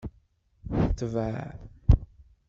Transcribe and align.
Tbeɛ! 0.97 1.45